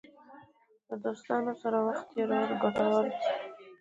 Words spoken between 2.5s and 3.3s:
ګټور دی.